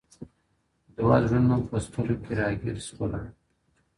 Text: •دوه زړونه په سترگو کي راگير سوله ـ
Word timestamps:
•دوه 0.95 1.17
زړونه 1.27 1.55
په 1.69 1.75
سترگو 1.85 2.23
کي 2.23 2.33
راگير 2.39 2.77
سوله 2.87 3.19
ـ 3.23 3.25